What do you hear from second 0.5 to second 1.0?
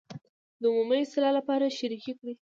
د عمومي